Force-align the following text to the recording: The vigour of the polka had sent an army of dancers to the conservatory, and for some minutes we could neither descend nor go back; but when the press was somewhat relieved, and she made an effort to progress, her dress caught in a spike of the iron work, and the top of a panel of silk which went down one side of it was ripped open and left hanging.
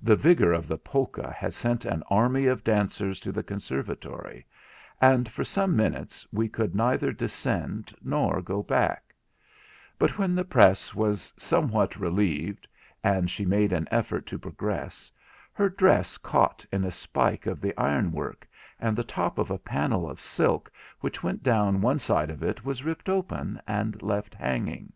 The 0.00 0.16
vigour 0.16 0.54
of 0.54 0.68
the 0.68 0.78
polka 0.78 1.30
had 1.30 1.52
sent 1.52 1.84
an 1.84 2.02
army 2.08 2.46
of 2.46 2.64
dancers 2.64 3.20
to 3.20 3.30
the 3.30 3.42
conservatory, 3.42 4.46
and 5.02 5.30
for 5.30 5.44
some 5.44 5.76
minutes 5.76 6.26
we 6.32 6.48
could 6.48 6.74
neither 6.74 7.12
descend 7.12 7.94
nor 8.02 8.40
go 8.40 8.62
back; 8.62 9.14
but 9.98 10.16
when 10.16 10.34
the 10.34 10.46
press 10.46 10.94
was 10.94 11.30
somewhat 11.36 12.00
relieved, 12.00 12.66
and 13.04 13.30
she 13.30 13.44
made 13.44 13.70
an 13.70 13.86
effort 13.90 14.24
to 14.28 14.38
progress, 14.38 15.12
her 15.52 15.68
dress 15.68 16.16
caught 16.16 16.64
in 16.72 16.82
a 16.82 16.90
spike 16.90 17.44
of 17.44 17.60
the 17.60 17.76
iron 17.78 18.12
work, 18.12 18.48
and 18.80 18.96
the 18.96 19.04
top 19.04 19.36
of 19.36 19.50
a 19.50 19.58
panel 19.58 20.08
of 20.08 20.22
silk 20.22 20.72
which 21.00 21.22
went 21.22 21.42
down 21.42 21.82
one 21.82 21.98
side 21.98 22.30
of 22.30 22.42
it 22.42 22.64
was 22.64 22.82
ripped 22.82 23.10
open 23.10 23.60
and 23.66 24.00
left 24.00 24.34
hanging. 24.36 24.94